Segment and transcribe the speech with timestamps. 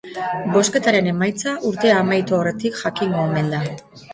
[0.53, 3.65] Bozketaren emaitza urtea amaitu aurretik jakingo omen da.